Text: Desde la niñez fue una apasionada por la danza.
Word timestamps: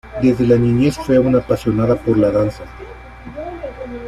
Desde 0.19 0.47
la 0.47 0.57
niñez 0.57 0.97
fue 0.97 1.19
una 1.19 1.37
apasionada 1.37 1.95
por 1.95 2.17
la 2.17 2.31
danza. 2.31 2.63